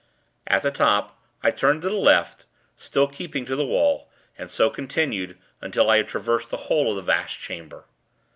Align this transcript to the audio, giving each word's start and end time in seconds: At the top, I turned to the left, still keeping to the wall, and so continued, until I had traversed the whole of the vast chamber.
At 0.47 0.63
the 0.63 0.71
top, 0.71 1.21
I 1.43 1.51
turned 1.51 1.83
to 1.83 1.89
the 1.89 1.93
left, 1.95 2.47
still 2.75 3.05
keeping 3.07 3.45
to 3.45 3.55
the 3.55 3.63
wall, 3.63 4.09
and 4.35 4.49
so 4.49 4.71
continued, 4.71 5.37
until 5.61 5.91
I 5.91 5.97
had 5.97 6.07
traversed 6.07 6.49
the 6.49 6.57
whole 6.65 6.89
of 6.89 6.95
the 6.95 7.03
vast 7.03 7.37
chamber. 7.39 7.85